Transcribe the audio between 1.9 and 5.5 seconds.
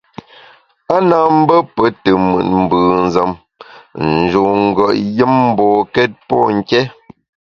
te mùt mbùnzem, ń njun ngùet yùm